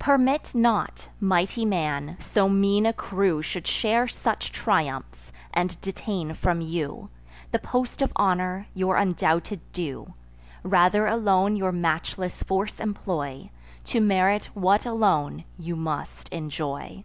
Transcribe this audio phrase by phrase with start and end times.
[0.00, 6.60] Permit not, mighty man, so mean a crew Should share such triumphs, and detain from
[6.60, 7.08] you
[7.52, 10.12] The post of honour, your undoubted due.
[10.64, 13.48] Rather alone your matchless force employ,
[13.84, 17.04] To merit what alone you must enjoy."